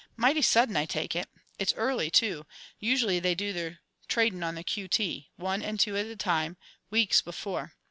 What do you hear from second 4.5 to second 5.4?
the Q.T.,